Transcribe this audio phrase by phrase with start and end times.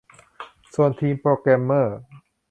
[0.73, 1.99] ส่วนทีมโปรแกรมเมอร์